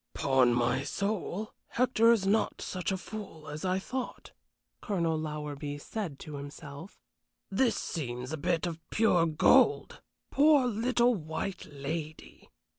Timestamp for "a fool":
2.91-3.47